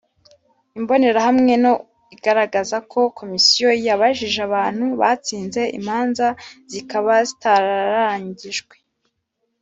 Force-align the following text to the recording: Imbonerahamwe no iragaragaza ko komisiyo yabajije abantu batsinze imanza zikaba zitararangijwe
Imbonerahamwe 0.79 1.53
no 1.63 1.73
iragaragaza 1.83 2.77
ko 2.91 2.99
komisiyo 3.19 3.67
yabajije 3.85 4.39
abantu 4.49 4.85
batsinze 5.01 5.61
imanza 5.79 6.27
zikaba 6.71 7.13
zitararangijwe 7.27 8.75